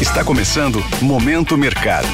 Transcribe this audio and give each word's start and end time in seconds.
Está 0.00 0.24
começando 0.24 0.78
Momento 1.02 1.58
Mercado. 1.58 2.06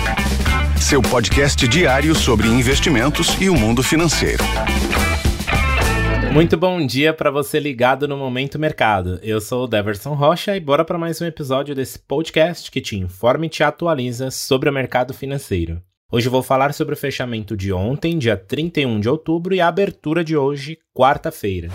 Seu 0.80 1.02
podcast 1.02 1.68
diário 1.68 2.14
sobre 2.14 2.48
investimentos 2.48 3.38
e 3.38 3.50
o 3.50 3.54
mundo 3.54 3.82
financeiro. 3.82 4.42
Muito 6.32 6.56
bom 6.56 6.84
dia 6.86 7.12
para 7.12 7.30
você 7.30 7.60
ligado 7.60 8.08
no 8.08 8.16
Momento 8.16 8.58
Mercado. 8.58 9.20
Eu 9.22 9.38
sou 9.38 9.64
o 9.64 9.66
Deverson 9.66 10.14
Rocha 10.14 10.56
e 10.56 10.60
bora 10.60 10.82
para 10.82 10.96
mais 10.96 11.20
um 11.20 11.26
episódio 11.26 11.74
desse 11.74 11.98
podcast 11.98 12.70
que 12.70 12.80
te 12.80 12.96
informa 12.96 13.44
e 13.44 13.50
te 13.50 13.62
atualiza 13.62 14.30
sobre 14.30 14.70
o 14.70 14.72
mercado 14.72 15.12
financeiro. 15.12 15.82
Hoje 16.10 16.30
vou 16.30 16.42
falar 16.42 16.72
sobre 16.72 16.94
o 16.94 16.96
fechamento 16.96 17.54
de 17.54 17.70
ontem, 17.70 18.16
dia 18.16 18.36
31 18.36 18.98
de 18.98 19.10
outubro, 19.10 19.54
e 19.54 19.60
a 19.60 19.68
abertura 19.68 20.24
de 20.24 20.34
hoje, 20.34 20.78
quarta-feira. 20.94 21.68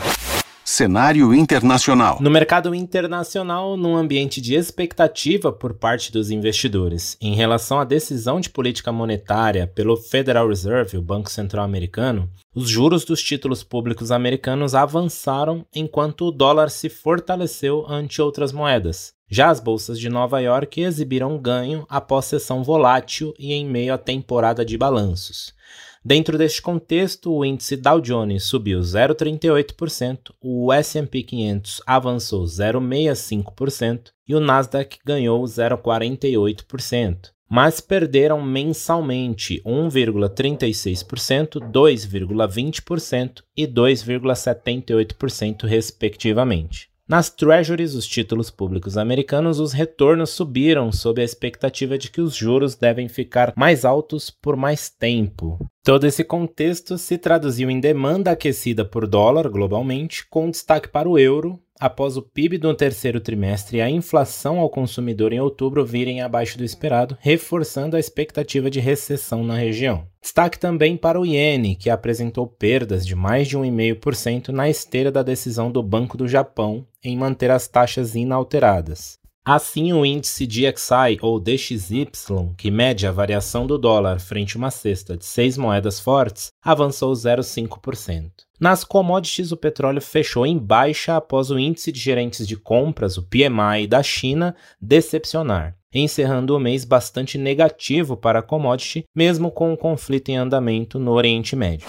Cenário 0.72 1.34
internacional. 1.34 2.20
No 2.22 2.30
mercado 2.30 2.76
internacional, 2.76 3.76
num 3.76 3.98
ambiente 3.98 4.40
de 4.40 4.54
expectativa 4.54 5.52
por 5.52 5.74
parte 5.74 6.12
dos 6.12 6.30
investidores 6.30 7.18
em 7.20 7.34
relação 7.34 7.80
à 7.80 7.84
decisão 7.84 8.40
de 8.40 8.52
política 8.52 8.92
monetária 8.92 9.66
pelo 9.66 9.98
Federal 9.98 10.48
Reserve, 10.48 10.96
o 10.96 11.02
Banco 11.02 11.32
Central 11.32 11.66
Americano, 11.66 12.30
os 12.54 12.70
juros 12.70 13.04
dos 13.04 13.22
títulos 13.22 13.64
públicos 13.64 14.12
americanos 14.12 14.76
avançaram 14.76 15.66
enquanto 15.76 16.28
o 16.28 16.32
dólar 16.32 16.70
se 16.70 16.88
fortaleceu 16.88 17.84
ante 17.90 18.22
outras 18.22 18.52
moedas. 18.52 19.12
Já 19.28 19.50
as 19.50 19.60
bolsas 19.60 20.00
de 20.00 20.08
Nova 20.08 20.40
York 20.40 20.82
exibiram 20.82 21.36
ganho 21.40 21.84
após 21.90 22.26
sessão 22.26 22.64
volátil 22.64 23.34
e 23.40 23.54
em 23.54 23.66
meio 23.66 23.92
à 23.92 23.98
temporada 23.98 24.64
de 24.64 24.78
balanços. 24.78 25.52
Dentro 26.04 26.38
deste 26.38 26.62
contexto, 26.62 27.32
o 27.34 27.44
índice 27.44 27.76
Dow 27.76 28.00
Jones 28.00 28.46
subiu 28.46 28.80
0,38%, 28.80 30.32
o 30.42 30.72
S&P 30.72 31.24
500 31.24 31.82
avançou 31.86 32.46
0,65% 32.46 34.12
e 34.26 34.34
o 34.34 34.40
Nasdaq 34.40 35.00
ganhou 35.06 35.44
0,48%, 35.44 37.32
mas 37.50 37.82
perderam 37.82 38.42
mensalmente 38.42 39.62
1,36%, 39.66 41.60
2,20% 41.70 43.44
e 43.58 43.68
2,78% 43.68 45.66
respectivamente. 45.66 46.90
Nas 47.10 47.28
treasuries, 47.28 47.96
os 47.96 48.06
títulos 48.06 48.52
públicos 48.52 48.96
americanos, 48.96 49.60
os 49.60 49.74
retornos 49.74 50.30
subiram 50.30 50.92
sob 50.92 51.20
a 51.20 51.26
expectativa 51.26 51.98
de 51.98 52.12
que 52.12 52.22
os 52.22 52.36
juros 52.36 52.76
devem 52.76 53.10
ficar 53.10 53.52
mais 53.58 53.84
altos 53.84 54.30
por 54.30 54.56
mais 54.56 54.92
tempo. 54.92 55.58
Todo 55.84 56.06
esse 56.06 56.24
contexto 56.24 57.00
se 57.00 57.18
traduziu 57.18 57.68
em 57.68 57.80
demanda 57.80 58.30
aquecida 58.30 58.86
por 58.86 59.08
dólar 59.08 59.50
globalmente, 59.50 60.24
com 60.30 60.52
destaque 60.52 60.88
para 60.88 61.10
o 61.10 61.18
euro, 61.18 61.60
após 61.80 62.18
o 62.18 62.22
PIB 62.22 62.58
do 62.58 62.74
terceiro 62.74 63.22
trimestre 63.22 63.78
e 63.78 63.82
a 63.82 63.90
inflação 63.90 64.60
ao 64.60 64.70
consumidor 64.70 65.32
em 65.32 65.40
outubro 65.40 65.86
virem 65.86 66.22
abaixo 66.22 66.58
do 66.58 66.64
esperado, 66.64 67.18
reforçando 67.22 67.96
a 67.96 68.00
expectativa 68.00 68.70
de 68.70 68.80
recessão 68.80 69.44
na 69.44 69.56
região. 69.56 70.06
Destaque 70.22 70.60
também 70.60 70.98
para 70.98 71.20
o 71.20 71.26
iene, 71.26 71.76
que 71.76 71.90
apresentou 71.90 72.46
perdas 72.46 73.06
de 73.06 73.16
mais 73.16 73.48
de 73.48 73.58
1,5% 73.58 74.50
na 74.50 74.70
esteira 74.70 75.12
da 75.12 75.24
decisão 75.24 75.72
do 75.72 75.82
Banco 75.82 76.18
do 76.18 76.28
Japão 76.28 76.86
em 77.02 77.18
manter 77.18 77.50
as 77.50 77.68
taxas 77.68 78.16
inalteradas. 78.16 79.19
Assim, 79.46 79.94
o 79.94 80.06
índice 80.06 80.46
DXY 80.46 81.18
ou 81.22 81.40
DXY, 81.40 82.08
que 82.58 82.70
mede 82.70 83.08
a 83.08 83.12
variação 83.12 83.66
do 83.66 83.78
dólar 83.78 84.20
frente 84.20 84.56
a 84.56 84.60
uma 84.60 84.70
cesta 84.70 85.18
de 85.18 85.26
seis 85.26 85.58
moedas 85.58 86.00
fortes, 86.00 86.50
avançou 86.64 87.14
0,5%. 87.14 88.30
Nas 88.60 88.84
commodities, 88.84 89.52
o 89.52 89.58
petróleo 89.58 90.02
fechou 90.02 90.46
em 90.46 90.58
baixa 90.58 91.16
após 91.16 91.50
o 91.50 91.58
índice 91.58 91.92
de 91.92 92.00
gerentes 92.00 92.46
de 92.46 92.58
compras, 92.58 93.18
o 93.18 93.24
PMI, 93.24 93.88
da 93.88 94.04
China 94.04 94.56
decepcionar, 94.82 95.76
encerrando 95.94 96.56
o 96.56 96.60
mês 96.60 96.84
bastante 96.84 97.38
negativo 97.38 98.18
para 98.18 98.40
a 98.40 98.44
commodity, 98.44 99.06
mesmo 99.16 99.50
com 99.50 99.72
o 99.74 99.78
conflito 99.78 100.30
em 100.30 100.38
andamento 100.38 101.00
no 101.00 101.12
Oriente 101.12 101.56
Médio. 101.56 101.88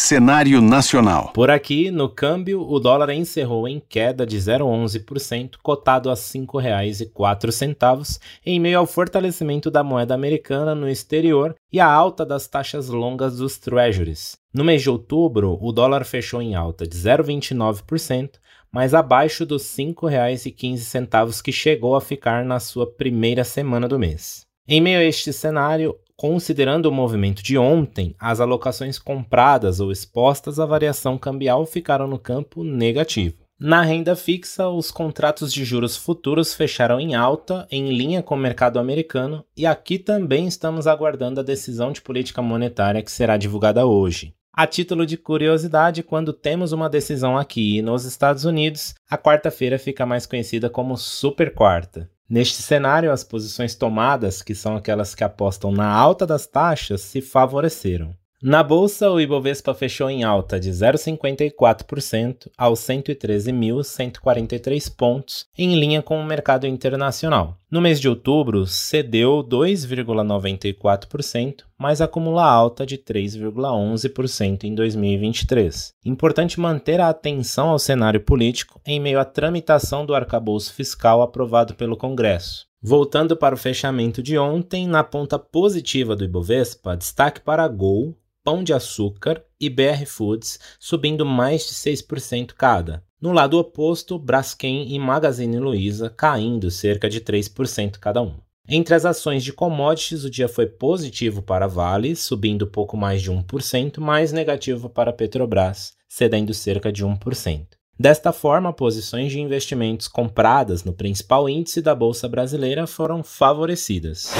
Cenário 0.00 0.60
nacional. 0.60 1.32
Por 1.34 1.50
aqui, 1.50 1.90
no 1.90 2.08
câmbio, 2.08 2.62
o 2.62 2.78
dólar 2.78 3.10
encerrou 3.10 3.66
em 3.66 3.80
queda 3.80 4.24
de 4.24 4.38
0,11%, 4.38 5.56
cotado 5.60 6.08
a 6.08 6.14
R$ 6.14 6.20
5,04, 6.20 8.20
em 8.46 8.60
meio 8.60 8.78
ao 8.78 8.86
fortalecimento 8.86 9.72
da 9.72 9.82
moeda 9.82 10.14
americana 10.14 10.72
no 10.72 10.88
exterior 10.88 11.56
e 11.72 11.80
a 11.80 11.86
alta 11.86 12.24
das 12.24 12.46
taxas 12.46 12.88
longas 12.88 13.38
dos 13.38 13.58
treasuries. 13.58 14.38
No 14.54 14.62
mês 14.62 14.82
de 14.82 14.88
outubro, 14.88 15.58
o 15.60 15.72
dólar 15.72 16.04
fechou 16.04 16.40
em 16.40 16.54
alta 16.54 16.86
de 16.86 16.96
0,29%, 16.96 18.34
mas 18.70 18.94
abaixo 18.94 19.44
dos 19.44 19.76
R$ 19.76 19.86
5,15 19.86 21.42
que 21.42 21.50
chegou 21.50 21.96
a 21.96 22.00
ficar 22.00 22.44
na 22.44 22.60
sua 22.60 22.86
primeira 22.86 23.42
semana 23.42 23.88
do 23.88 23.98
mês. 23.98 24.46
Em 24.66 24.80
meio 24.80 25.00
a 25.00 25.04
este 25.04 25.32
cenário, 25.32 25.96
Considerando 26.20 26.86
o 26.86 26.92
movimento 26.92 27.44
de 27.44 27.56
ontem, 27.56 28.12
as 28.18 28.40
alocações 28.40 28.98
compradas 28.98 29.78
ou 29.78 29.92
expostas 29.92 30.58
à 30.58 30.66
variação 30.66 31.16
cambial 31.16 31.64
ficaram 31.64 32.08
no 32.08 32.18
campo 32.18 32.64
negativo. 32.64 33.36
Na 33.56 33.82
renda 33.82 34.16
fixa, 34.16 34.68
os 34.68 34.90
contratos 34.90 35.52
de 35.52 35.64
juros 35.64 35.96
futuros 35.96 36.52
fecharam 36.54 36.98
em 36.98 37.14
alta, 37.14 37.68
em 37.70 37.92
linha 37.92 38.20
com 38.20 38.34
o 38.34 38.38
mercado 38.38 38.80
americano, 38.80 39.44
e 39.56 39.64
aqui 39.64 39.96
também 39.96 40.48
estamos 40.48 40.88
aguardando 40.88 41.38
a 41.38 41.44
decisão 41.44 41.92
de 41.92 42.02
política 42.02 42.42
monetária 42.42 43.00
que 43.00 43.12
será 43.12 43.36
divulgada 43.36 43.86
hoje. 43.86 44.34
A 44.52 44.66
título 44.66 45.06
de 45.06 45.16
curiosidade, 45.16 46.02
quando 46.02 46.32
temos 46.32 46.72
uma 46.72 46.90
decisão 46.90 47.38
aqui 47.38 47.80
nos 47.80 48.04
Estados 48.04 48.44
Unidos, 48.44 48.92
a 49.08 49.16
quarta-feira 49.16 49.78
fica 49.78 50.04
mais 50.04 50.26
conhecida 50.26 50.68
como 50.68 50.96
Super 50.96 51.54
Quarta. 51.54 52.10
Neste 52.28 52.60
cenário, 52.60 53.10
as 53.10 53.24
posições 53.24 53.74
tomadas, 53.74 54.42
que 54.42 54.54
são 54.54 54.76
aquelas 54.76 55.14
que 55.14 55.24
apostam 55.24 55.72
na 55.72 55.90
alta 55.90 56.26
das 56.26 56.46
taxas, 56.46 57.00
se 57.00 57.22
favoreceram. 57.22 58.14
Na 58.40 58.62
bolsa, 58.62 59.10
o 59.10 59.20
Ibovespa 59.20 59.74
fechou 59.74 60.08
em 60.08 60.22
alta 60.22 60.60
de 60.60 60.70
0,54% 60.70 62.48
aos 62.56 62.78
113.143 62.80 64.94
pontos, 64.94 65.48
em 65.58 65.80
linha 65.80 66.00
com 66.02 66.20
o 66.20 66.24
mercado 66.24 66.64
internacional. 66.64 67.58
No 67.70 67.82
mês 67.82 68.00
de 68.00 68.08
outubro, 68.08 68.66
cedeu 68.66 69.46
2,94%, 69.46 71.64
mas 71.76 72.00
acumula 72.00 72.42
alta 72.42 72.86
de 72.86 72.96
3,11% 72.96 74.64
em 74.64 74.74
2023. 74.74 75.92
Importante 76.02 76.58
manter 76.58 76.98
a 76.98 77.10
atenção 77.10 77.68
ao 77.68 77.78
cenário 77.78 78.22
político 78.22 78.80
em 78.86 78.98
meio 78.98 79.20
à 79.20 79.24
tramitação 79.26 80.06
do 80.06 80.14
arcabouço 80.14 80.72
fiscal 80.72 81.20
aprovado 81.20 81.74
pelo 81.74 81.94
Congresso. 81.94 82.66
Voltando 82.80 83.36
para 83.36 83.54
o 83.54 83.58
fechamento 83.58 84.22
de 84.22 84.38
ontem, 84.38 84.88
na 84.88 85.04
ponta 85.04 85.38
positiva 85.38 86.16
do 86.16 86.24
Ibovespa, 86.24 86.96
destaque 86.96 87.42
para 87.42 87.64
a 87.64 87.68
Gol, 87.68 88.16
Pão 88.42 88.64
de 88.64 88.72
Açúcar 88.72 89.44
e 89.60 89.68
BR 89.68 90.06
Foods, 90.06 90.58
subindo 90.80 91.26
mais 91.26 91.68
de 91.68 91.74
6% 91.74 92.54
cada. 92.56 93.06
No 93.20 93.32
lado 93.32 93.58
oposto, 93.58 94.16
Braskem 94.16 94.94
e 94.94 94.98
Magazine 94.98 95.58
Luiza 95.58 96.08
caindo 96.08 96.70
cerca 96.70 97.08
de 97.08 97.20
3% 97.20 97.98
cada 97.98 98.22
um. 98.22 98.34
Entre 98.68 98.94
as 98.94 99.04
ações 99.04 99.42
de 99.42 99.52
commodities, 99.52 100.22
o 100.22 100.30
dia 100.30 100.48
foi 100.48 100.66
positivo 100.66 101.42
para 101.42 101.66
Vale, 101.66 102.14
subindo 102.14 102.68
pouco 102.68 102.96
mais 102.96 103.20
de 103.20 103.32
1%, 103.32 103.98
mais 103.98 104.30
negativo 104.30 104.88
para 104.88 105.12
Petrobras, 105.12 105.94
cedendo 106.08 106.54
cerca 106.54 106.92
de 106.92 107.04
1%. 107.04 107.66
Desta 107.98 108.32
forma, 108.32 108.72
posições 108.72 109.32
de 109.32 109.40
investimentos 109.40 110.06
compradas 110.06 110.84
no 110.84 110.92
principal 110.92 111.48
índice 111.48 111.82
da 111.82 111.96
Bolsa 111.96 112.28
Brasileira 112.28 112.86
foram 112.86 113.24
favorecidas 113.24 114.30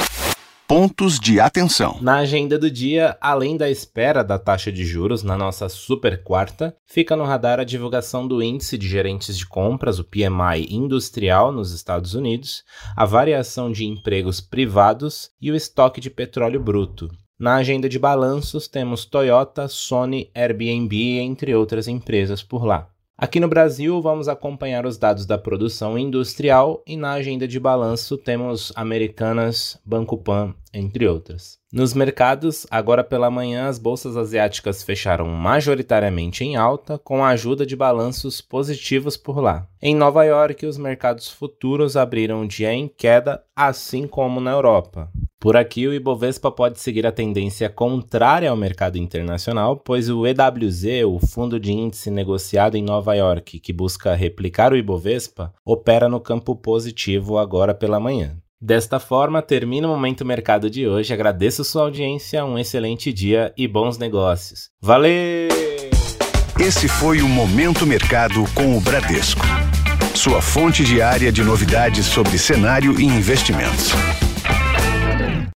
pontos 0.69 1.19
de 1.19 1.39
atenção. 1.39 1.97
Na 1.99 2.17
agenda 2.17 2.55
do 2.55 2.69
dia, 2.69 3.17
além 3.19 3.57
da 3.57 3.71
espera 3.71 4.23
da 4.23 4.37
taxa 4.37 4.71
de 4.71 4.85
juros 4.85 5.23
na 5.23 5.35
nossa 5.35 5.67
super 5.67 6.21
quarta, 6.21 6.75
fica 6.85 7.15
no 7.15 7.23
radar 7.23 7.59
a 7.59 7.63
divulgação 7.63 8.27
do 8.27 8.39
índice 8.43 8.77
de 8.77 8.87
gerentes 8.87 9.35
de 9.35 9.47
compras, 9.47 9.97
o 9.97 10.03
PMI 10.03 10.67
industrial 10.69 11.51
nos 11.51 11.73
Estados 11.73 12.13
Unidos, 12.13 12.63
a 12.95 13.03
variação 13.03 13.71
de 13.71 13.83
empregos 13.83 14.39
privados 14.39 15.31
e 15.41 15.51
o 15.51 15.55
estoque 15.55 15.99
de 15.99 16.11
petróleo 16.11 16.59
bruto. 16.59 17.09
Na 17.39 17.55
agenda 17.55 17.89
de 17.89 17.97
balanços 17.97 18.67
temos 18.67 19.05
Toyota, 19.05 19.67
Sony, 19.67 20.29
Airbnb, 20.35 21.17
entre 21.17 21.55
outras 21.55 21.87
empresas 21.87 22.43
por 22.43 22.63
lá. 22.63 22.87
Aqui 23.21 23.37
no 23.37 23.49
Brasil, 23.49 24.01
vamos 24.01 24.29
acompanhar 24.29 24.85
os 24.85 24.97
dados 24.97 25.25
da 25.25 25.37
produção 25.37 25.97
industrial 25.99 26.81
e 26.87 26.95
na 26.95 27.11
agenda 27.11 27.45
de 27.45 27.59
balanço 27.59 28.17
temos 28.17 28.71
Americanas, 28.77 29.77
Banco 29.85 30.17
Pan, 30.17 30.55
entre 30.73 31.05
outras. 31.05 31.59
Nos 31.71 31.93
mercados, 31.93 32.65
agora 32.71 33.03
pela 33.03 33.29
manhã, 33.29 33.67
as 33.67 33.77
bolsas 33.77 34.15
asiáticas 34.15 34.83
fecharam 34.83 35.27
majoritariamente 35.27 36.45
em 36.45 36.55
alta, 36.55 36.97
com 36.97 37.21
a 37.21 37.29
ajuda 37.29 37.65
de 37.65 37.75
balanços 37.75 38.39
positivos 38.39 39.17
por 39.17 39.39
lá. 39.39 39.67
Em 39.81 39.93
Nova 39.93 40.23
York, 40.23 40.65
os 40.65 40.77
mercados 40.77 41.29
futuros 41.29 41.97
abriram 41.97 42.47
dia 42.47 42.73
em 42.73 42.87
queda, 42.87 43.43
assim 43.53 44.07
como 44.07 44.39
na 44.39 44.51
Europa. 44.51 45.11
Por 45.39 45.55
aqui, 45.55 45.87
o 45.87 45.93
Ibovespa 45.93 46.51
pode 46.51 46.81
seguir 46.81 47.07
a 47.07 47.13
tendência 47.13 47.69
contrária 47.69 48.49
ao 48.51 48.57
mercado 48.57 48.97
internacional, 48.97 49.77
pois 49.77 50.09
o 50.09 50.27
EWZ, 50.27 51.05
o 51.07 51.17
fundo 51.25 51.57
de 51.57 51.71
índice 51.71 52.11
negociado 52.11 52.75
em 52.75 52.83
Nova 52.83 53.13
York, 53.13 53.57
que 53.61 53.71
busca 53.71 54.13
replicar 54.15 54.73
o 54.73 54.75
Ibovespa, 54.75 55.53
opera 55.65 56.09
no 56.09 56.19
campo 56.19 56.57
positivo 56.57 57.37
agora 57.37 57.73
pela 57.73 58.01
manhã. 58.01 58.35
Desta 58.61 58.99
forma, 58.99 59.41
termina 59.41 59.87
o 59.87 59.91
Momento 59.91 60.25
Mercado 60.25 60.69
de 60.69 60.85
hoje. 60.85 61.13
Agradeço 61.13 61.63
sua 61.63 61.83
audiência, 61.83 62.43
um 62.43 62.59
excelente 62.59 63.13
dia 63.13 63.53
e 63.57 63.65
bons 63.65 63.97
negócios. 63.97 64.69
Valeu! 64.81 65.47
Esse 66.59 66.89
foi 66.89 67.21
o 67.21 67.29
Momento 67.29 67.87
Mercado 67.87 68.43
com 68.53 68.77
o 68.77 68.81
Bradesco. 68.81 69.45
Sua 70.13 70.41
fonte 70.41 70.83
diária 70.83 71.31
de 71.31 71.41
novidades 71.41 72.07
sobre 72.07 72.37
cenário 72.37 72.99
e 72.99 73.05
investimentos. 73.05 73.93